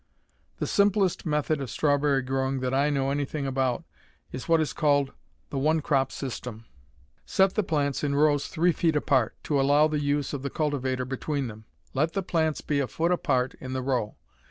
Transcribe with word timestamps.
The 0.57 0.65
simplest 0.65 1.27
method 1.27 1.61
of 1.61 1.69
strawberry 1.69 2.23
growing 2.23 2.59
that 2.61 2.73
I 2.73 2.89
know 2.89 3.11
anything 3.11 3.45
about 3.45 3.83
is 4.31 4.49
what 4.49 4.59
is 4.59 4.73
called 4.73 5.13
the 5.51 5.59
"one 5.59 5.79
crop 5.79 6.11
system." 6.11 6.65
Set 7.23 7.53
the 7.53 7.61
plants 7.61 8.03
in 8.03 8.15
rows 8.15 8.47
three 8.47 8.71
feet 8.71 8.95
apart, 8.95 9.35
to 9.43 9.61
allow 9.61 9.87
the 9.87 10.01
use 10.01 10.33
of 10.33 10.41
the 10.41 10.49
cultivator 10.49 11.05
between 11.05 11.49
them. 11.49 11.65
Let 11.93 12.13
the 12.13 12.23
plants 12.23 12.61
be 12.61 12.79
a 12.79 12.87
foot 12.87 13.11
apart 13.11 13.53
in 13.59 13.73
the 13.73 13.83
row. 13.83 14.15